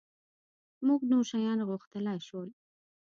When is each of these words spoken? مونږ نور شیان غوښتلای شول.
مونږ 0.85 1.01
نور 1.11 1.23
شیان 1.29 1.59
غوښتلای 1.69 2.19
شول. 2.27 2.49